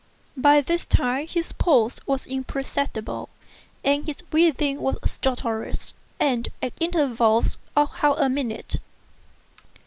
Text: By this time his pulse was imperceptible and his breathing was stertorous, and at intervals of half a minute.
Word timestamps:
By 0.35 0.61
this 0.61 0.83
time 0.83 1.27
his 1.27 1.51
pulse 1.51 1.99
was 2.07 2.25
imperceptible 2.25 3.29
and 3.83 4.07
his 4.07 4.23
breathing 4.23 4.81
was 4.81 4.97
stertorous, 5.05 5.93
and 6.19 6.49
at 6.59 6.73
intervals 6.79 7.59
of 7.77 7.91
half 7.97 8.15
a 8.17 8.27
minute. 8.27 8.77